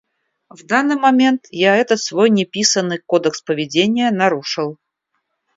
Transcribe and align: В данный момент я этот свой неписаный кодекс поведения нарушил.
В 0.49 0.65
данный 0.65 0.95
момент 0.95 1.45
я 1.51 1.75
этот 1.75 1.99
свой 1.99 2.31
неписаный 2.31 2.97
кодекс 3.05 3.39
поведения 3.43 4.09
нарушил. 4.09 4.79